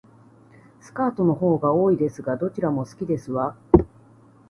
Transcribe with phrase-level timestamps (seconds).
[0.81, 3.55] スカートの方が多いですが、どちらも好きですわ